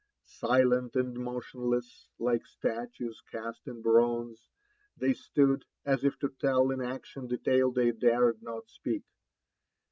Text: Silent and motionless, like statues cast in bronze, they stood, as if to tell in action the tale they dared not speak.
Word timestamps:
Silent 0.25 0.95
and 0.95 1.13
motionless, 1.13 2.09
like 2.17 2.43
statues 2.47 3.21
cast 3.31 3.67
in 3.67 3.83
bronze, 3.83 4.49
they 4.97 5.13
stood, 5.13 5.63
as 5.85 6.03
if 6.03 6.17
to 6.17 6.29
tell 6.39 6.71
in 6.71 6.81
action 6.81 7.27
the 7.27 7.37
tale 7.37 7.71
they 7.71 7.91
dared 7.91 8.41
not 8.41 8.67
speak. 8.67 9.03